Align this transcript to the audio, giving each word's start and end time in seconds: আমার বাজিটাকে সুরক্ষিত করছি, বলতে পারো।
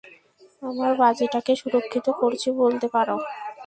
আমার 0.61 0.91
বাজিটাকে 0.97 1.53
সুরক্ষিত 1.55 2.07
করছি, 2.21 2.47
বলতে 2.61 2.87
পারো। 2.95 3.15